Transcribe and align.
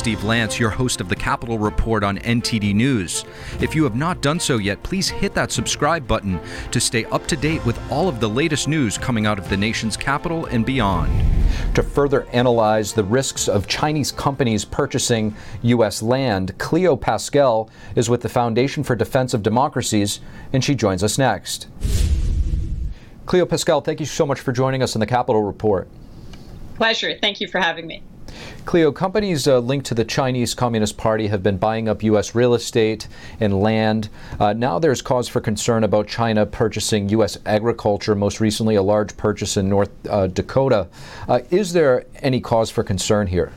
Steve 0.00 0.24
Lance, 0.24 0.58
your 0.58 0.70
host 0.70 1.02
of 1.02 1.10
the 1.10 1.14
Capitol 1.14 1.58
Report 1.58 2.02
on 2.02 2.16
NTD 2.20 2.74
News. 2.74 3.26
If 3.60 3.74
you 3.74 3.84
have 3.84 3.94
not 3.94 4.22
done 4.22 4.40
so 4.40 4.56
yet, 4.56 4.82
please 4.82 5.10
hit 5.10 5.34
that 5.34 5.52
subscribe 5.52 6.08
button 6.08 6.40
to 6.70 6.80
stay 6.80 7.04
up 7.04 7.26
to 7.26 7.36
date 7.36 7.62
with 7.66 7.78
all 7.92 8.08
of 8.08 8.18
the 8.18 8.26
latest 8.26 8.66
news 8.66 8.96
coming 8.96 9.26
out 9.26 9.38
of 9.38 9.50
the 9.50 9.58
nation's 9.58 9.98
capital 9.98 10.46
and 10.46 10.64
beyond. 10.64 11.12
To 11.74 11.82
further 11.82 12.26
analyze 12.32 12.94
the 12.94 13.04
risks 13.04 13.46
of 13.46 13.66
Chinese 13.66 14.10
companies 14.10 14.64
purchasing 14.64 15.36
U.S. 15.60 16.00
land, 16.00 16.56
Cleo 16.56 16.96
Paskal 16.96 17.68
is 17.94 18.08
with 18.08 18.22
the 18.22 18.30
Foundation 18.30 18.82
for 18.82 18.96
Defense 18.96 19.34
of 19.34 19.42
Democracies, 19.42 20.20
and 20.50 20.64
she 20.64 20.74
joins 20.74 21.04
us 21.04 21.18
next. 21.18 21.68
Cleo 23.26 23.44
Paskal, 23.44 23.84
thank 23.84 24.00
you 24.00 24.06
so 24.06 24.24
much 24.24 24.40
for 24.40 24.52
joining 24.52 24.82
us 24.82 24.96
on 24.96 25.00
the 25.00 25.06
Capitol 25.06 25.42
Report. 25.42 25.88
Pleasure. 26.76 27.18
Thank 27.20 27.42
you 27.42 27.48
for 27.48 27.58
having 27.58 27.86
me. 27.86 28.02
Cleo, 28.64 28.92
companies 28.92 29.48
uh, 29.48 29.58
linked 29.58 29.86
to 29.86 29.94
the 29.94 30.04
Chinese 30.04 30.54
Communist 30.54 30.96
Party 30.96 31.28
have 31.28 31.42
been 31.42 31.56
buying 31.56 31.88
up 31.88 32.02
U.S. 32.02 32.34
real 32.34 32.54
estate 32.54 33.08
and 33.40 33.60
land. 33.60 34.08
Uh, 34.38 34.52
now 34.52 34.78
there's 34.78 35.02
cause 35.02 35.28
for 35.28 35.40
concern 35.40 35.84
about 35.84 36.06
China 36.06 36.46
purchasing 36.46 37.08
U.S. 37.10 37.38
agriculture, 37.46 38.14
most 38.14 38.40
recently, 38.40 38.74
a 38.74 38.82
large 38.82 39.16
purchase 39.16 39.56
in 39.56 39.68
North 39.68 39.90
uh, 40.08 40.26
Dakota. 40.26 40.88
Uh, 41.28 41.40
is 41.50 41.72
there 41.72 42.04
any 42.16 42.40
cause 42.40 42.70
for 42.70 42.84
concern 42.84 43.26
here? 43.26 43.52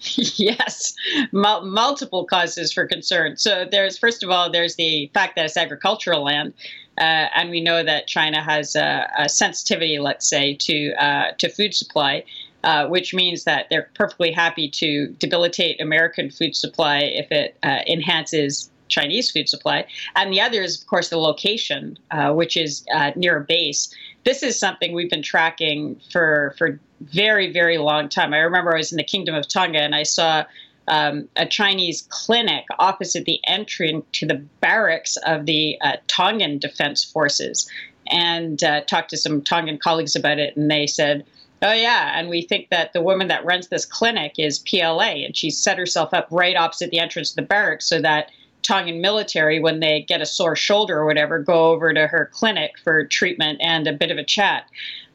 yes, 0.16 0.94
Mul- 1.32 1.64
multiple 1.64 2.24
causes 2.24 2.72
for 2.72 2.86
concern. 2.86 3.36
So 3.36 3.66
there's 3.70 3.98
first 3.98 4.22
of 4.22 4.30
all 4.30 4.50
there's 4.50 4.76
the 4.76 5.10
fact 5.12 5.36
that 5.36 5.44
it's 5.44 5.56
agricultural 5.56 6.22
land, 6.22 6.54
uh, 6.98 7.26
and 7.34 7.50
we 7.50 7.60
know 7.60 7.82
that 7.82 8.06
China 8.06 8.42
has 8.42 8.76
a, 8.76 9.10
a 9.18 9.28
sensitivity, 9.28 9.98
let's 9.98 10.28
say, 10.28 10.54
to 10.54 10.92
uh, 10.94 11.32
to 11.38 11.48
food 11.48 11.74
supply. 11.74 12.24
Uh, 12.64 12.88
which 12.88 13.14
means 13.14 13.44
that 13.44 13.66
they're 13.70 13.88
perfectly 13.94 14.32
happy 14.32 14.68
to 14.68 15.06
debilitate 15.20 15.80
American 15.80 16.28
food 16.28 16.56
supply 16.56 16.98
if 16.98 17.30
it 17.30 17.56
uh, 17.62 17.78
enhances 17.86 18.68
Chinese 18.88 19.30
food 19.30 19.48
supply. 19.48 19.86
And 20.16 20.32
the 20.32 20.40
other 20.40 20.60
is, 20.60 20.80
of 20.80 20.88
course, 20.88 21.08
the 21.08 21.18
location, 21.18 21.96
uh, 22.10 22.32
which 22.32 22.56
is 22.56 22.84
uh, 22.92 23.12
near 23.14 23.36
a 23.36 23.44
base. 23.44 23.94
This 24.24 24.42
is 24.42 24.58
something 24.58 24.92
we've 24.92 25.08
been 25.08 25.22
tracking 25.22 26.00
for 26.10 26.54
for 26.58 26.80
very, 27.00 27.52
very 27.52 27.78
long 27.78 28.08
time. 28.08 28.34
I 28.34 28.38
remember 28.38 28.74
I 28.74 28.78
was 28.78 28.90
in 28.90 28.96
the 28.96 29.04
Kingdom 29.04 29.36
of 29.36 29.46
Tonga 29.46 29.78
and 29.78 29.94
I 29.94 30.02
saw 30.02 30.44
um, 30.88 31.28
a 31.36 31.46
Chinese 31.46 32.08
clinic 32.08 32.64
opposite 32.80 33.24
the 33.24 33.40
entry 33.46 34.02
to 34.12 34.26
the 34.26 34.42
barracks 34.60 35.16
of 35.26 35.46
the 35.46 35.78
uh, 35.80 35.96
Tongan 36.08 36.58
Defense 36.58 37.04
Forces, 37.04 37.70
and 38.10 38.64
uh, 38.64 38.80
talked 38.80 39.10
to 39.10 39.16
some 39.16 39.42
Tongan 39.42 39.78
colleagues 39.78 40.16
about 40.16 40.38
it, 40.38 40.56
and 40.56 40.70
they 40.70 40.86
said 40.86 41.24
Oh, 41.60 41.72
yeah. 41.72 42.12
And 42.14 42.28
we 42.28 42.42
think 42.42 42.68
that 42.70 42.92
the 42.92 43.02
woman 43.02 43.28
that 43.28 43.44
runs 43.44 43.68
this 43.68 43.84
clinic 43.84 44.34
is 44.38 44.60
PLA, 44.60 45.24
and 45.24 45.36
she 45.36 45.50
set 45.50 45.78
herself 45.78 46.14
up 46.14 46.28
right 46.30 46.56
opposite 46.56 46.90
the 46.90 47.00
entrance 47.00 47.30
to 47.30 47.36
the 47.36 47.42
barracks 47.42 47.88
so 47.88 48.00
that 48.00 48.30
Tongan 48.62 49.00
military, 49.00 49.60
when 49.60 49.80
they 49.80 50.02
get 50.02 50.20
a 50.20 50.26
sore 50.26 50.54
shoulder 50.54 50.98
or 50.98 51.06
whatever, 51.06 51.38
go 51.38 51.70
over 51.70 51.92
to 51.92 52.06
her 52.06 52.30
clinic 52.32 52.72
for 52.82 53.04
treatment 53.06 53.58
and 53.62 53.86
a 53.86 53.92
bit 53.92 54.10
of 54.10 54.18
a 54.18 54.24
chat. 54.24 54.64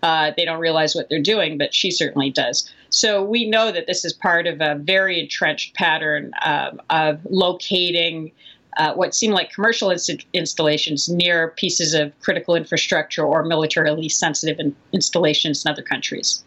Uh, 0.02 0.32
they 0.36 0.44
don't 0.44 0.60
realize 0.60 0.96
what 0.96 1.08
they're 1.10 1.22
doing, 1.22 1.58
but 1.58 1.74
she 1.74 1.92
certainly 1.92 2.30
does. 2.30 2.70
So 2.90 3.24
we 3.24 3.48
know 3.48 3.72
that 3.72 3.88
this 3.88 4.04
is 4.04 4.12
part 4.12 4.48
of 4.48 4.60
a 4.60 4.76
very 4.76 5.20
entrenched 5.20 5.76
pattern 5.76 6.34
um, 6.44 6.82
of 6.90 7.20
locating 7.30 8.32
uh, 8.78 8.94
what 8.94 9.16
seem 9.16 9.32
like 9.32 9.52
commercial 9.52 9.90
inst- 9.90 10.26
installations 10.34 11.10
near 11.10 11.50
pieces 11.50 11.94
of 11.94 12.18
critical 12.20 12.56
infrastructure 12.56 13.24
or 13.24 13.44
militarily 13.44 14.10
sensitive 14.10 14.60
in- 14.60 14.76
installations 14.92 15.66
in 15.66 15.72
other 15.72 15.82
countries. 15.82 16.44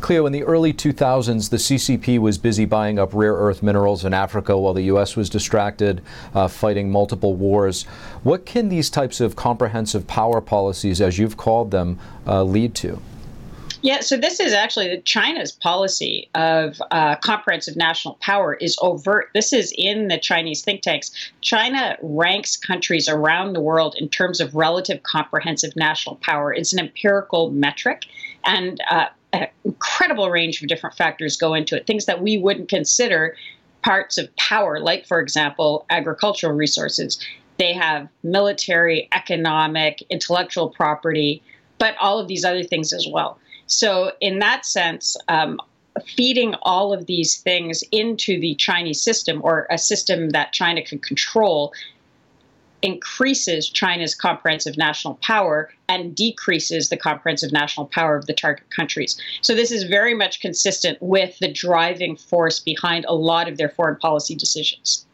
Cleo, 0.00 0.26
in 0.26 0.32
the 0.32 0.44
early 0.44 0.72
2000s, 0.72 1.50
the 1.50 1.56
CCP 1.56 2.18
was 2.18 2.36
busy 2.38 2.64
buying 2.64 2.98
up 2.98 3.14
rare 3.14 3.32
earth 3.32 3.62
minerals 3.62 4.04
in 4.04 4.12
Africa 4.12 4.56
while 4.56 4.74
the 4.74 4.82
U.S. 4.82 5.16
was 5.16 5.30
distracted 5.30 6.02
uh, 6.34 6.48
fighting 6.48 6.90
multiple 6.90 7.34
wars. 7.34 7.84
What 8.22 8.44
can 8.44 8.68
these 8.68 8.90
types 8.90 9.20
of 9.20 9.36
comprehensive 9.36 10.06
power 10.06 10.40
policies, 10.40 11.00
as 11.00 11.18
you've 11.18 11.36
called 11.36 11.70
them, 11.70 11.98
uh, 12.26 12.44
lead 12.44 12.74
to? 12.76 13.00
Yeah, 13.86 14.00
so 14.00 14.16
this 14.16 14.40
is 14.40 14.52
actually 14.52 15.00
China's 15.02 15.52
policy 15.52 16.28
of 16.34 16.82
uh, 16.90 17.14
comprehensive 17.18 17.76
national 17.76 18.14
power 18.14 18.54
is 18.54 18.76
overt. 18.82 19.30
This 19.32 19.52
is 19.52 19.72
in 19.78 20.08
the 20.08 20.18
Chinese 20.18 20.62
think 20.62 20.82
tanks. 20.82 21.12
China 21.40 21.96
ranks 22.02 22.56
countries 22.56 23.08
around 23.08 23.52
the 23.52 23.60
world 23.60 23.94
in 23.96 24.08
terms 24.08 24.40
of 24.40 24.56
relative 24.56 25.04
comprehensive 25.04 25.76
national 25.76 26.16
power. 26.16 26.52
It's 26.52 26.72
an 26.72 26.80
empirical 26.80 27.52
metric, 27.52 28.06
and 28.44 28.82
uh, 28.90 29.04
an 29.32 29.46
incredible 29.64 30.30
range 30.30 30.60
of 30.60 30.66
different 30.66 30.96
factors 30.96 31.36
go 31.36 31.54
into 31.54 31.76
it. 31.76 31.86
Things 31.86 32.06
that 32.06 32.20
we 32.20 32.38
wouldn't 32.38 32.68
consider 32.68 33.36
parts 33.82 34.18
of 34.18 34.34
power, 34.34 34.80
like, 34.80 35.06
for 35.06 35.20
example, 35.20 35.86
agricultural 35.90 36.54
resources. 36.54 37.24
They 37.58 37.72
have 37.74 38.08
military, 38.24 39.08
economic, 39.14 40.02
intellectual 40.10 40.70
property, 40.70 41.40
but 41.78 41.94
all 42.00 42.18
of 42.18 42.26
these 42.26 42.44
other 42.44 42.64
things 42.64 42.92
as 42.92 43.06
well. 43.08 43.38
So, 43.66 44.12
in 44.20 44.38
that 44.38 44.64
sense, 44.64 45.16
um, 45.28 45.60
feeding 46.04 46.54
all 46.62 46.92
of 46.92 47.06
these 47.06 47.38
things 47.38 47.82
into 47.90 48.38
the 48.38 48.54
Chinese 48.56 49.00
system 49.00 49.40
or 49.42 49.66
a 49.70 49.78
system 49.78 50.30
that 50.30 50.52
China 50.52 50.82
can 50.82 50.98
control 50.98 51.72
increases 52.82 53.68
China's 53.68 54.14
comprehensive 54.14 54.76
national 54.76 55.14
power 55.22 55.70
and 55.88 56.14
decreases 56.14 56.90
the 56.90 56.96
comprehensive 56.96 57.50
national 57.50 57.86
power 57.86 58.16
of 58.16 58.26
the 58.26 58.34
target 58.34 58.68
countries. 58.70 59.20
So, 59.40 59.54
this 59.54 59.72
is 59.72 59.84
very 59.84 60.14
much 60.14 60.40
consistent 60.40 60.98
with 61.00 61.38
the 61.38 61.50
driving 61.50 62.16
force 62.16 62.60
behind 62.60 63.04
a 63.08 63.14
lot 63.14 63.48
of 63.48 63.56
their 63.56 63.70
foreign 63.70 63.96
policy 63.96 64.34
decisions. 64.34 65.05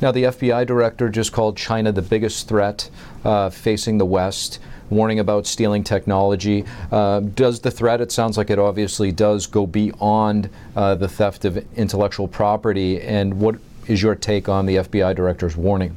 Now, 0.00 0.12
the 0.12 0.24
FBI 0.24 0.66
director 0.66 1.10
just 1.10 1.32
called 1.32 1.56
China 1.56 1.92
the 1.92 2.02
biggest 2.02 2.48
threat 2.48 2.88
uh, 3.24 3.50
facing 3.50 3.98
the 3.98 4.06
West 4.06 4.58
warning 4.88 5.18
about 5.18 5.46
stealing 5.46 5.84
technology. 5.84 6.64
Uh, 6.90 7.20
does 7.20 7.60
the 7.60 7.70
threat, 7.70 8.00
it 8.00 8.10
sounds 8.10 8.36
like 8.36 8.50
it 8.50 8.58
obviously 8.58 9.12
does, 9.12 9.46
go 9.46 9.66
beyond 9.66 10.48
uh, 10.74 10.94
the 10.94 11.08
theft 11.08 11.44
of 11.44 11.56
intellectual 11.76 12.26
property? 12.26 13.00
And 13.00 13.34
what 13.40 13.56
is 13.86 14.02
your 14.02 14.14
take 14.14 14.48
on 14.48 14.66
the 14.66 14.76
FBI 14.76 15.14
director's 15.14 15.56
warning? 15.56 15.96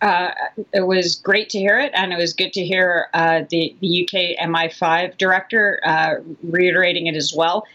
Uh, 0.00 0.30
it 0.72 0.86
was 0.86 1.16
great 1.16 1.50
to 1.50 1.58
hear 1.58 1.78
it, 1.78 1.90
and 1.92 2.12
it 2.12 2.16
was 2.16 2.32
good 2.32 2.52
to 2.52 2.64
hear 2.64 3.08
uh, 3.14 3.42
the, 3.50 3.74
the 3.80 4.04
UK 4.04 4.48
MI5 4.48 5.18
director 5.18 5.80
uh, 5.84 6.14
reiterating 6.42 7.08
it 7.08 7.16
as 7.16 7.34
well. 7.34 7.66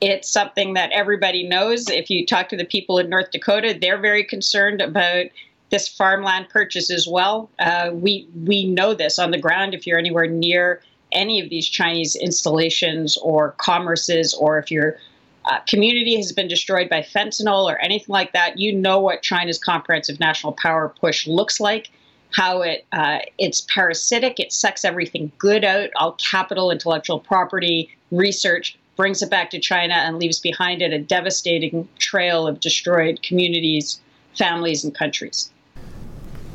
It's 0.00 0.30
something 0.30 0.74
that 0.74 0.90
everybody 0.92 1.46
knows. 1.46 1.88
If 1.88 2.08
you 2.08 2.24
talk 2.24 2.48
to 2.50 2.56
the 2.56 2.64
people 2.64 2.98
in 2.98 3.08
North 3.08 3.30
Dakota, 3.32 3.76
they're 3.80 3.98
very 3.98 4.24
concerned 4.24 4.80
about 4.80 5.26
this 5.70 5.88
farmland 5.88 6.48
purchase 6.48 6.90
as 6.90 7.06
well. 7.06 7.50
Uh, 7.58 7.90
we 7.92 8.28
we 8.44 8.66
know 8.66 8.94
this 8.94 9.18
on 9.18 9.30
the 9.30 9.38
ground. 9.38 9.74
If 9.74 9.86
you're 9.86 9.98
anywhere 9.98 10.26
near 10.26 10.80
any 11.12 11.40
of 11.40 11.50
these 11.50 11.68
Chinese 11.68 12.14
installations 12.16 13.16
or 13.18 13.54
commerces, 13.58 14.34
or 14.38 14.58
if 14.58 14.70
your 14.70 14.98
uh, 15.46 15.58
community 15.60 16.16
has 16.16 16.32
been 16.32 16.48
destroyed 16.48 16.88
by 16.88 17.00
fentanyl 17.00 17.70
or 17.70 17.78
anything 17.78 18.12
like 18.12 18.32
that, 18.32 18.58
you 18.58 18.72
know 18.72 19.00
what 19.00 19.22
China's 19.22 19.58
comprehensive 19.58 20.20
national 20.20 20.52
power 20.52 20.94
push 21.00 21.26
looks 21.26 21.60
like. 21.60 21.90
How 22.30 22.60
it 22.62 22.86
uh, 22.92 23.20
it's 23.38 23.62
parasitic. 23.62 24.38
It 24.38 24.52
sucks 24.52 24.84
everything 24.84 25.32
good 25.38 25.64
out, 25.64 25.90
all 25.96 26.12
capital, 26.12 26.70
intellectual 26.70 27.18
property, 27.18 27.90
research, 28.10 28.78
brings 28.98 29.22
it 29.22 29.30
back 29.30 29.48
to 29.48 29.60
China 29.60 29.94
and 29.94 30.18
leaves 30.18 30.40
behind 30.40 30.82
it 30.82 30.92
a 30.92 30.98
devastating 30.98 31.88
trail 31.98 32.48
of 32.48 32.58
destroyed 32.58 33.22
communities, 33.22 34.00
families, 34.36 34.84
and 34.84 34.92
countries. 34.92 35.52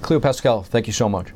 Cleo 0.02 0.20
Paskal, 0.20 0.66
thank 0.66 0.86
you 0.86 0.94
so 0.94 1.08
much. 1.08 1.30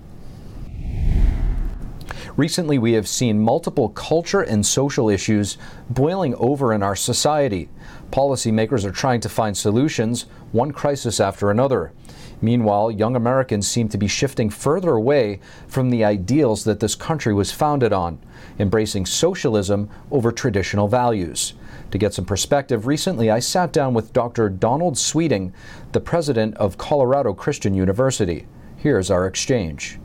Recently, 2.36 2.77
we 2.77 2.92
have 2.92 3.07
seen 3.07 3.39
multiple 3.39 3.89
culture 3.89 4.42
and 4.42 4.63
social 4.63 5.09
issues 5.09 5.57
boiling 5.89 6.36
over 6.36 6.74
in 6.74 6.83
our 6.83 6.95
society. 6.95 7.69
Policymakers 8.12 8.83
are 8.83 8.92
trying 8.92 9.21
to 9.21 9.30
find 9.30 9.57
solutions, 9.57 10.25
one 10.51 10.71
crisis 10.71 11.21
after 11.21 11.50
another. 11.50 11.94
Meanwhile, 12.42 12.92
young 12.92 13.16
Americans 13.16 13.68
seem 13.68 13.89
to 13.89 13.98
be 13.98 14.07
shifting 14.07 14.50
further 14.50 14.92
away 14.92 15.39
from 15.68 15.89
the 15.89 16.04
ideals 16.04 16.63
that 16.66 16.80
this 16.80 16.95
country 16.95 17.34
was 17.34 17.51
founded 17.51 17.92
on, 17.94 18.19
embracing 18.60 19.06
socialism 19.06 19.89
over 20.12 20.31
traditional 20.31 20.88
values. 20.88 21.54
To 21.92 21.98
get 21.98 22.13
some 22.13 22.25
perspective, 22.25 22.86
recently 22.86 23.31
I 23.31 23.39
sat 23.39 23.72
down 23.74 23.94
with 23.94 24.13
Dr. 24.13 24.50
Donald 24.50 24.98
Sweeting, 24.98 25.54
the 25.94 26.00
president 26.00 26.56
of 26.57 26.78
Colorado 26.78 27.34
Christian 27.34 27.74
University. 27.74 28.45
Here's 28.78 29.10
our 29.10 29.25
exchange. 29.25 30.00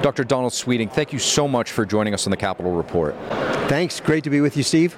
Dr. 0.00 0.24
Donald 0.24 0.52
Sweeting, 0.52 0.88
thank 0.88 1.12
you 1.12 1.18
so 1.18 1.48
much 1.48 1.72
for 1.72 1.84
joining 1.84 2.14
us 2.14 2.26
on 2.26 2.30
the 2.30 2.36
Capitol 2.36 2.72
Report. 2.72 3.14
Thanks. 3.68 4.00
Great 4.00 4.22
to 4.24 4.30
be 4.30 4.40
with 4.40 4.56
you, 4.56 4.62
Steve. 4.62 4.94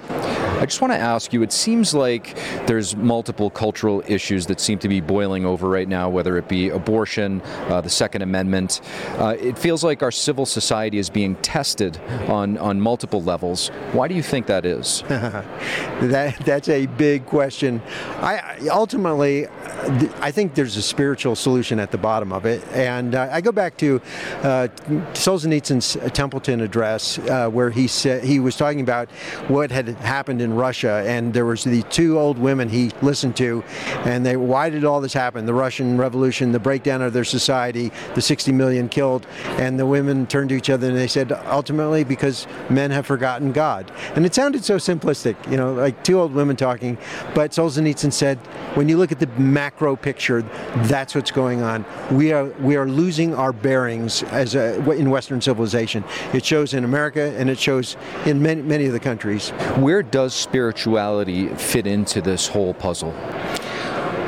I 0.57 0.65
just 0.65 0.81
want 0.81 0.91
to 0.91 0.97
ask 0.97 1.33
you 1.33 1.43
it 1.43 1.51
seems 1.51 1.93
like 1.93 2.35
there's 2.65 2.95
multiple 2.95 3.51
cultural 3.51 4.03
issues 4.07 4.47
that 4.47 4.59
seem 4.59 4.79
to 4.79 4.87
be 4.87 5.01
boiling 5.01 5.45
over 5.45 5.69
right 5.69 5.87
now, 5.87 6.09
whether 6.09 6.35
it 6.37 6.47
be 6.47 6.69
abortion, 6.69 7.41
uh, 7.69 7.79
the 7.81 7.89
Second 7.89 8.23
Amendment. 8.23 8.81
Uh, 9.19 9.35
it 9.39 9.55
feels 9.55 9.83
like 9.83 10.01
our 10.01 10.11
civil 10.11 10.47
society 10.47 10.97
is 10.97 11.11
being 11.11 11.35
tested 11.37 11.97
on, 12.27 12.57
on 12.57 12.81
multiple 12.81 13.21
levels. 13.21 13.67
Why 13.91 14.07
do 14.07 14.15
you 14.15 14.23
think 14.23 14.47
that 14.47 14.65
is? 14.65 15.03
that, 15.07 16.35
that's 16.43 16.69
a 16.69 16.87
big 16.87 17.27
question. 17.27 17.79
I 18.15 18.57
ultimately, 18.71 19.45
I 19.87 20.31
think 20.31 20.53
there's 20.53 20.75
a 20.75 20.81
spiritual 20.81 21.35
solution 21.35 21.79
at 21.79 21.91
the 21.91 21.97
bottom 21.97 22.33
of 22.33 22.45
it, 22.45 22.61
and 22.73 23.15
uh, 23.15 23.29
I 23.31 23.39
go 23.39 23.53
back 23.53 23.77
to 23.77 24.01
uh, 24.43 24.67
Solzhenitsyn's 25.13 25.97
Templeton 26.13 26.59
address, 26.59 27.19
uh, 27.19 27.49
where 27.49 27.69
he 27.69 27.87
said 27.87 28.23
he 28.23 28.41
was 28.41 28.57
talking 28.57 28.81
about 28.81 29.09
what 29.47 29.71
had 29.71 29.87
happened 29.87 30.41
in 30.41 30.53
Russia, 30.53 31.05
and 31.07 31.33
there 31.33 31.45
was 31.45 31.63
the 31.63 31.83
two 31.83 32.19
old 32.19 32.37
women 32.37 32.67
he 32.67 32.91
listened 33.01 33.37
to, 33.37 33.63
and 34.03 34.25
they, 34.25 34.35
why 34.35 34.69
did 34.69 34.83
all 34.83 34.99
this 34.99 35.13
happen? 35.13 35.45
The 35.45 35.53
Russian 35.53 35.97
Revolution, 35.97 36.51
the 36.51 36.59
breakdown 36.59 37.01
of 37.01 37.13
their 37.13 37.23
society, 37.23 37.91
the 38.13 38.21
60 38.21 38.51
million 38.51 38.89
killed, 38.89 39.25
and 39.57 39.79
the 39.79 39.85
women 39.85 40.27
turned 40.27 40.49
to 40.49 40.55
each 40.55 40.69
other 40.69 40.87
and 40.89 40.97
they 40.97 41.07
said, 41.07 41.31
ultimately, 41.45 42.03
because 42.03 42.45
men 42.69 42.91
have 42.91 43.05
forgotten 43.05 43.53
God. 43.53 43.89
And 44.15 44.25
it 44.25 44.35
sounded 44.35 44.65
so 44.65 44.75
simplistic, 44.75 45.35
you 45.49 45.55
know, 45.55 45.73
like 45.73 46.03
two 46.03 46.19
old 46.19 46.33
women 46.33 46.57
talking, 46.57 46.97
but 47.33 47.51
Solzhenitsyn 47.51 48.11
said, 48.11 48.37
when 48.75 48.89
you 48.89 48.97
look 48.97 49.13
at 49.13 49.19
the 49.19 49.27
macro 49.39 49.76
picture, 49.95 50.41
that's 50.87 51.15
what's 51.15 51.31
going 51.31 51.61
on. 51.61 51.85
We 52.11 52.31
are 52.33 52.45
we 52.61 52.75
are 52.75 52.87
losing 52.87 53.33
our 53.35 53.53
bearings 53.53 54.23
as 54.23 54.55
a, 54.55 54.77
in 54.91 55.09
Western 55.09 55.39
civilization. 55.41 56.03
It 56.33 56.43
shows 56.43 56.73
in 56.73 56.83
America 56.83 57.33
and 57.37 57.49
it 57.49 57.59
shows 57.59 57.95
in 58.25 58.41
many 58.41 58.61
many 58.61 58.85
of 58.85 58.93
the 58.93 58.99
countries. 58.99 59.49
Where 59.77 60.03
does 60.03 60.33
spirituality 60.33 61.47
fit 61.49 61.87
into 61.87 62.21
this 62.21 62.47
whole 62.47 62.73
puzzle? 62.73 63.13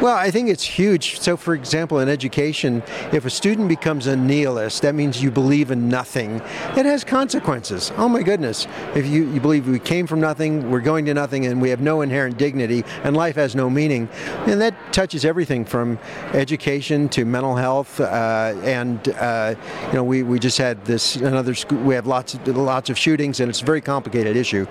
Well, 0.01 0.15
I 0.15 0.31
think 0.31 0.47
it's 0.47 0.63
huge. 0.63 1.19
So, 1.19 1.35
for 1.35 1.53
example, 1.53 1.99
in 1.99 2.07
education, 2.07 2.81
if 3.11 3.25
a 3.25 3.29
student 3.29 3.67
becomes 3.67 4.07
a 4.07 4.15
nihilist, 4.15 4.81
that 4.83 4.95
means 4.95 5.21
you 5.21 5.29
believe 5.29 5.71
in 5.71 5.89
nothing. 5.89 6.35
It 6.77 6.85
has 6.85 7.03
consequences. 7.03 7.91
Oh 7.97 8.07
my 8.07 8.23
goodness. 8.23 8.65
If 8.95 9.05
you, 9.05 9.29
you 9.29 9.41
believe 9.41 9.67
we 9.67 9.77
came 9.77 10.07
from 10.07 10.21
nothing, 10.21 10.71
we're 10.71 10.79
going 10.79 11.03
to 11.03 11.13
nothing, 11.13 11.47
and 11.47 11.61
we 11.61 11.69
have 11.69 11.81
no 11.81 11.99
inherent 11.99 12.37
dignity, 12.37 12.85
and 13.03 13.17
life 13.17 13.35
has 13.35 13.55
no 13.55 13.69
meaning, 13.69 14.07
and 14.47 14.61
that 14.61 14.73
touches 14.93 15.25
everything 15.25 15.65
from 15.65 15.99
education 16.31 17.09
to 17.09 17.25
mental 17.25 17.57
health. 17.57 17.99
Uh, 17.99 18.55
and, 18.63 19.09
uh, 19.09 19.53
you 19.87 19.93
know, 19.95 20.03
we, 20.05 20.23
we 20.23 20.39
just 20.39 20.57
had 20.57 20.85
this 20.85 21.17
another 21.17 21.53
school, 21.53 21.77
we 21.79 21.93
have 21.93 22.07
lots 22.07 22.35
of, 22.35 22.47
lots 22.47 22.89
of 22.89 22.97
shootings, 22.97 23.41
and 23.41 23.49
it's 23.49 23.61
a 23.61 23.65
very 23.65 23.81
complicated 23.81 24.37
issue. 24.37 24.65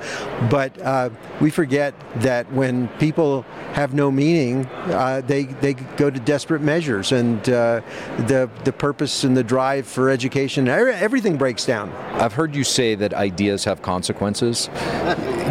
But 0.49 0.81
uh, 0.81 1.11
we 1.39 1.51
forget 1.51 1.93
that 2.23 2.51
when 2.51 2.89
people 2.99 3.43
have 3.75 3.93
no 3.93 4.11
meaning, 4.11 4.65
uh, 4.87 5.18
they 5.21 5.45
they 5.45 5.75
go 5.75 6.11
to 6.11 6.21
desperate 6.21 6.63
measures, 6.63 7.13
and 7.13 7.41
uh, 7.49 7.81
the 8.27 8.51
the 8.65 8.73
purpose 8.73 9.25
and 9.25 9.37
the 9.37 9.45
drive 9.45 9.87
for 9.87 10.11
education, 10.11 10.69
everything 10.69 11.37
breaks 11.37 11.65
down. 11.67 11.93
I've 12.15 12.33
heard 12.33 12.55
you 12.55 12.65
say 12.65 12.95
that 12.97 13.15
ideas 13.15 13.65
have 13.65 13.83
consequences. 13.83 14.69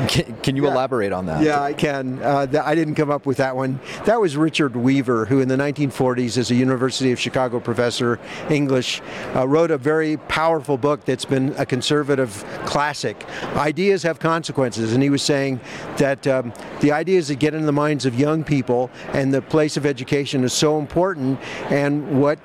Can, 0.07 0.26
can 0.47 0.55
you 0.55 0.63
yeah. 0.63 0.71
elaborate 0.71 1.11
on 1.11 1.25
that? 1.25 1.44
Yeah, 1.44 1.61
I 1.61 1.73
can. 1.73 2.23
Uh, 2.23 2.47
I 2.63 2.73
didn't 2.73 2.95
come 2.95 3.11
up 3.11 3.25
with 3.25 3.35
that 3.35 3.53
one. 3.53 3.81
That 4.05 4.21
was 4.21 4.38
Richard 4.38 4.77
Weaver, 4.77 5.25
who 5.25 5.41
in 5.41 5.49
the 5.49 5.57
1940s, 5.57 6.38
as 6.38 6.49
a 6.51 6.55
University 6.55 7.11
of 7.11 7.19
Chicago 7.19 7.59
professor, 7.59 8.17
English, 8.49 9.01
uh, 9.35 9.45
wrote 9.45 9.71
a 9.71 9.77
very 9.77 10.15
powerful 10.15 10.77
book 10.77 11.03
that's 11.03 11.25
been 11.25 11.53
a 11.57 11.65
conservative 11.65 12.45
classic. 12.63 13.25
Ideas 13.57 14.03
have 14.03 14.19
consequences, 14.19 14.94
and 14.94 15.03
he 15.03 15.09
was 15.09 15.21
saying 15.21 15.59
that 15.97 16.25
um, 16.27 16.53
the 16.79 16.94
ideas 16.94 17.27
that 17.27 17.39
get 17.39 17.53
in 17.53 17.65
the 17.65 17.73
minds 17.73 18.05
of 18.05 18.17
young 18.17 18.45
people 18.45 18.89
and 19.11 19.33
the 19.33 19.41
place 19.41 19.75
of 19.75 19.85
education 19.85 20.45
is 20.45 20.53
so 20.53 20.79
important, 20.79 21.41
and 21.69 22.21
what 22.21 22.39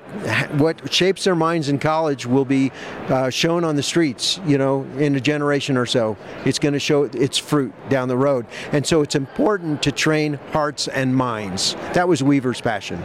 what 0.59 0.93
shapes 0.93 1.23
their 1.23 1.35
minds 1.35 1.69
in 1.69 1.79
college 1.79 2.25
will 2.25 2.43
be 2.43 2.69
uh, 3.07 3.29
shown 3.29 3.63
on 3.63 3.77
the 3.77 3.83
streets. 3.83 4.41
You 4.45 4.57
know, 4.57 4.83
in 4.97 5.15
a 5.15 5.21
generation 5.21 5.77
or 5.77 5.85
so, 5.85 6.17
it's 6.43 6.59
going 6.59 6.73
to 6.73 6.79
show 6.79 7.03
its 7.03 7.37
fruit 7.37 7.73
down 7.93 8.07
the 8.07 8.17
road, 8.17 8.47
and 8.71 8.85
so 8.85 9.03
it's 9.03 9.13
important 9.13 9.83
to 9.83 9.91
train 9.91 10.39
hearts 10.51 10.87
and 10.87 11.15
minds. 11.15 11.75
That 11.93 12.07
was 12.07 12.23
Weaver's 12.23 12.59
passion. 12.59 12.97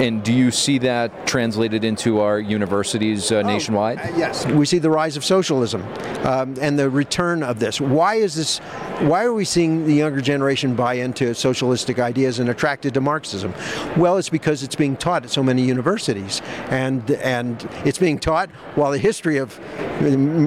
And 0.00 0.22
do 0.22 0.32
you 0.32 0.50
see 0.50 0.78
that 0.78 1.26
translated 1.26 1.84
into 1.84 2.20
our 2.20 2.40
universities 2.40 3.30
uh, 3.30 3.36
oh, 3.36 3.42
nationwide? 3.42 3.98
Uh, 3.98 4.16
yes, 4.16 4.46
we 4.46 4.64
see 4.64 4.78
the 4.78 4.90
rise 4.90 5.18
of 5.18 5.24
socialism 5.26 5.82
um, 6.24 6.56
and 6.58 6.78
the 6.78 6.88
return 6.88 7.42
of 7.42 7.60
this. 7.60 7.80
Why 7.80 8.14
is 8.14 8.34
this? 8.34 8.60
Why 9.00 9.24
are 9.24 9.32
we 9.32 9.46
seeing 9.46 9.86
the 9.86 9.94
younger 9.94 10.20
generation 10.20 10.74
buy 10.74 10.94
into 10.94 11.34
socialistic 11.34 11.98
ideas 11.98 12.38
and 12.38 12.50
attracted 12.50 12.92
to 12.92 13.00
Marxism? 13.00 13.54
Well, 13.96 14.18
it's 14.18 14.28
because 14.28 14.62
it's 14.62 14.76
being 14.76 14.94
taught 14.94 15.24
at 15.24 15.30
so 15.30 15.42
many 15.42 15.62
universities, 15.62 16.42
and 16.68 17.10
and 17.12 17.66
it's 17.86 17.96
being 17.96 18.18
taught 18.18 18.50
while 18.74 18.90
the 18.90 18.98
history 18.98 19.38
of 19.38 19.58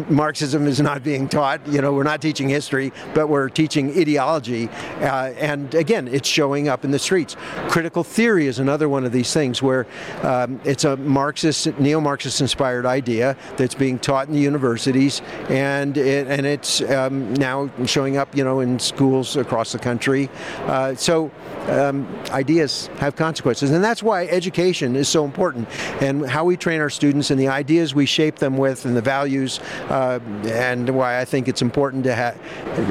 Marxism 0.07 0.67
is 0.67 0.79
not 0.79 1.03
being 1.03 1.27
taught. 1.27 1.67
You 1.67 1.81
know, 1.81 1.94
we're 1.94 2.03
not 2.03 2.21
teaching 2.21 2.47
history, 2.47 2.94
but 3.15 3.27
we're 3.27 3.50
teaching 3.50 3.89
ideology, 4.00 4.69
uh, 5.01 5.33
and 5.39 5.73
again, 5.73 6.07
it's 6.07 6.29
showing 6.29 6.67
up 6.67 6.85
in 6.85 6.91
the 6.91 7.00
streets. 7.00 7.35
Critical 7.69 8.03
theory 8.03 8.45
is 8.45 8.59
another 8.59 8.88
one 8.88 9.03
of 9.03 9.11
these 9.11 9.33
things 9.33 9.63
where 9.63 9.88
um, 10.21 10.61
it's 10.63 10.83
a 10.83 10.95
Marxist, 10.97 11.79
neo-Marxist 11.79 12.39
inspired 12.39 12.85
idea 12.85 13.35
that's 13.57 13.73
being 13.73 13.97
taught 13.97 14.27
in 14.27 14.33
the 14.35 14.39
universities, 14.39 15.23
and 15.50 15.97
it, 15.97 16.27
and 16.27 16.45
it's 16.45 16.81
um, 16.81 17.33
now 17.33 17.67
showing 17.88 18.15
up, 18.15 18.35
you 18.35 18.42
know, 18.43 18.59
in 18.59 18.79
schools 18.79 19.35
across 19.35 19.71
the 19.71 19.79
country. 19.79 20.29
Uh, 20.65 20.95
so 20.95 21.31
um, 21.67 22.07
ideas 22.31 22.87
have 22.97 23.15
consequences. 23.15 23.71
And 23.71 23.83
that's 23.83 24.03
why 24.03 24.25
education 24.27 24.95
is 24.95 25.07
so 25.07 25.25
important 25.25 25.67
and 26.01 26.27
how 26.29 26.43
we 26.43 26.57
train 26.57 26.81
our 26.81 26.89
students 26.89 27.31
and 27.31 27.39
the 27.39 27.47
ideas 27.47 27.95
we 27.95 28.05
shape 28.05 28.37
them 28.37 28.57
with 28.57 28.85
and 28.85 28.95
the 28.95 29.01
values, 29.01 29.59
uh, 29.89 30.19
and 30.45 30.89
why 30.89 31.19
I 31.19 31.25
think 31.25 31.47
it's 31.47 31.61
important 31.61 32.03
to 32.05 32.15
have, 32.15 32.37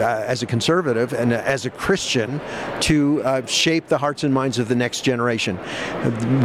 uh, 0.01 0.25
as 0.27 0.43
a 0.43 0.47
conservative 0.47 1.13
and 1.13 1.33
as 1.33 1.67
a 1.67 1.71
Christian, 1.71 2.41
to 2.81 3.23
uh, 3.23 3.47
shape 3.47 3.89
the 3.89 3.99
hearts 3.99 4.25
and 4.25 4.33
minds 4.33 4.59
of 4.59 4.69
the 4.69 4.77
next 4.77 5.03
generation. 5.03 5.59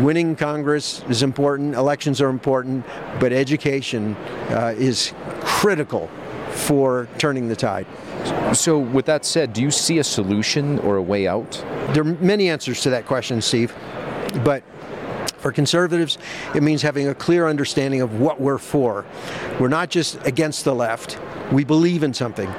winning 0.04 0.36
Congress 0.36 1.04
is 1.10 1.24
important, 1.24 1.76
elections 1.76 2.22
are 2.22 2.30
important, 2.30 2.86
but 3.20 3.32
education 3.32 4.16
uh, 4.50 4.74
is 4.78 5.14
critical 5.42 6.10
for 6.52 7.08
turning 7.18 7.48
the 7.48 7.56
tide. 7.56 7.86
So, 8.54 8.80
with 8.80 9.06
that 9.06 9.26
said, 9.26 9.54
do 9.54 9.62
you 9.62 9.72
see 9.72 10.00
a 10.00 10.04
solution 10.04 10.80
or 10.80 10.98
a 10.98 11.02
way 11.02 11.28
out? 11.28 11.52
There 11.94 12.02
are 12.02 12.16
many 12.16 12.50
answers 12.50 12.82
to 12.82 12.90
that 12.92 13.06
question, 13.06 13.42
Steve, 13.42 13.74
but 14.44 14.64
for 15.38 15.52
conservatives, 15.52 16.18
it 16.56 16.64
means 16.64 16.82
having 16.82 17.08
a 17.08 17.16
clear 17.16 17.48
understanding 17.48 18.02
of 18.02 18.20
what 18.20 18.42
we're 18.42 18.58
for. 18.58 19.06
We're 19.60 19.68
not 19.68 19.90
just 19.90 20.26
against 20.26 20.66
the 20.66 20.74
left, 20.74 21.18
we 21.52 21.64
believe 21.64 22.04
in 22.04 22.14
something 22.14 22.50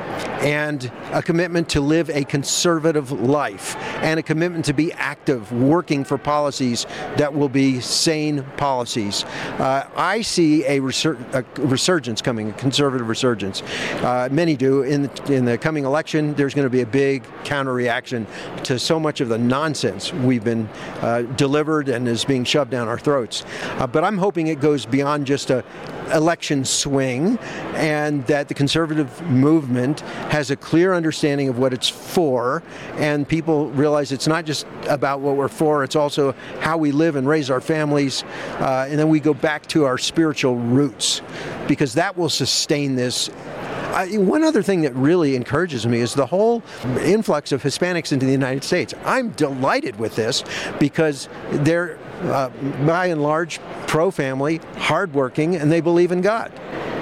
and 0.41 0.91
a 1.13 1.23
commitment 1.23 1.69
to 1.69 1.81
live 1.81 2.09
a 2.11 2.25
conservative 2.25 3.11
life 3.11 3.77
and 4.03 4.21
a 4.21 4.23
commitment 4.23 4.65
to 4.67 4.73
be 4.73 4.93
active, 4.93 5.51
working 5.53 6.05
for 6.05 6.17
policies 6.17 6.87
that 7.17 7.35
will 7.35 7.49
be 7.49 7.81
sane 7.81 8.45
policies. 8.57 9.25
Uh, 9.59 9.89
I 9.97 10.23
see 10.23 10.65
a, 10.65 10.79
resur- 10.81 11.19
a, 11.35 11.45
resurgence 11.63 12.23
coming, 12.23 12.51
a 12.51 12.53
conservative 12.53 13.09
resurgence. 13.09 13.63
Uh, 14.03 14.29
many 14.31 14.57
do. 14.57 14.83
In 14.83 15.03
the, 15.03 15.33
in 15.33 15.45
the 15.45 15.59
coming 15.59 15.85
election, 15.85 16.35
there's 16.35 16.55
going 16.55 16.67
to 16.67 16.71
be 16.71 16.83
a 16.83 16.87
big 16.87 17.25
counter 17.45 17.73
reaction 17.73 18.27
to 18.63 18.79
so 18.79 19.01
much 19.01 19.21
of 19.21 19.29
the 19.29 19.39
nonsense 19.39 20.13
we've 20.13 20.45
been 20.45 20.69
uh, 21.01 21.23
delivered 21.23 21.89
and 21.89 22.07
is 22.07 22.25
being 22.25 22.45
shoved 22.45 22.71
down 22.71 22.87
our 22.87 22.99
throats. 22.99 23.45
Uh, 23.63 23.87
but 23.87 24.05
I'm 24.05 24.19
hoping 24.19 24.47
it 24.47 24.61
goes 24.61 24.87
beyond 24.87 25.27
just 25.27 25.51
a 25.51 25.65
election 26.15 26.65
swing 26.65 27.39
and 27.75 28.27
that 28.27 28.49
the 28.49 28.55
conservative 28.55 28.78
movement 28.87 30.01
has 30.31 30.51
a 30.51 30.57
clear 30.57 30.95
understanding 30.95 31.49
of 31.49 31.59
what 31.59 31.73
it's 31.73 31.89
for 31.89 32.63
and 32.97 33.29
people 33.29 33.71
realize 33.71 34.13
it's 34.13 34.27
not 34.27 34.45
just 34.45 34.67
about 34.89 35.21
what 35.21 35.37
we're 35.37 35.49
for 35.49 35.85
it's 35.85 35.97
also 35.97 36.33
how 36.61 36.77
we 36.77 36.93
live 36.93 37.17
and 37.17 37.29
raise 37.29 37.51
our 37.51 37.61
families 37.61 38.25
uh, 38.61 38.87
and 38.89 38.99
then 38.99 39.09
we 39.09 39.21
go 39.21 39.35
back 39.35 39.67
to 39.67 39.85
our 39.85 39.99
spiritual 39.99 40.57
roots 40.57 41.23
because 41.67 41.95
that 41.95 42.17
will 42.17 42.31
sustain 42.31 42.95
this 42.95 43.31
I, 43.99 44.17
one 44.19 44.45
other 44.45 44.63
thing 44.63 44.83
that 44.83 44.95
really 44.95 45.35
encourages 45.35 45.87
me 45.87 45.99
is 46.01 46.15
the 46.15 46.27
whole 46.27 46.63
influx 47.01 47.53
of 47.53 47.63
Hispanics 47.63 48.13
into 48.13 48.27
the 48.27 48.33
United 48.33 48.63
States. 48.63 48.95
I'm 49.05 49.31
delighted 49.31 49.99
with 49.99 50.15
this 50.15 50.45
because 50.79 51.29
they're, 51.51 51.99
uh, 52.23 52.51
by 52.87 53.07
and 53.07 53.23
large, 53.23 53.61
pro 53.87 54.11
family, 54.11 54.61
hardworking, 54.77 55.57
and 55.57 55.73
they 55.73 55.81
believe 55.81 56.13
in 56.13 56.21
God. 56.21 56.53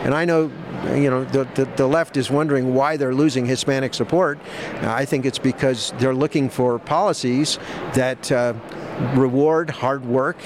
And 0.05 0.15
I 0.15 0.25
know 0.25 0.51
you 0.95 1.11
know, 1.11 1.25
the, 1.25 1.45
the, 1.55 1.65
the, 1.77 1.87
left 1.87 2.17
is 2.17 2.31
wondering 2.31 2.75
why 2.75 2.97
they're 2.97 3.15
losing 3.15 3.47
Hispanic 3.47 3.95
support. 3.95 4.39
I 4.83 5.05
think 5.05 5.25
it's 5.25 5.39
because 5.39 5.93
they're 5.99 6.15
looking 6.15 6.49
for 6.49 6.79
policies 6.79 7.59
that 7.95 8.31
uh, 8.31 8.55
reward 9.15 9.71
hard 9.71 10.05
work 10.05 10.37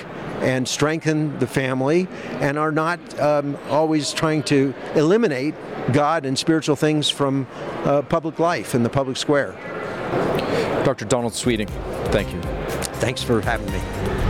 and 0.40 0.66
strengthen 0.66 1.38
the 1.38 1.47
family 1.47 2.09
and 2.40 2.59
are 2.59 2.73
not 2.73 2.99
um, 3.20 3.59
always 3.68 4.12
trying 4.12 4.42
to 4.44 4.75
eliminate 4.94 5.54
God 5.92 6.25
and 6.25 6.38
spiritual 6.38 6.76
things 6.76 7.11
from 7.11 7.47
uh, 7.85 8.02
public 8.02 8.38
life 8.38 8.75
in 8.75 8.82
the 8.82 8.90
public 8.90 9.16
square. 9.16 9.52
Dr. 10.85 11.04
Donald 11.04 11.35
Sweeting, 11.35 11.68
thank 12.06 12.32
you. 12.32 12.40
Thanks 13.00 13.23
for 13.23 13.40
having 13.42 13.70
me. 13.70 14.30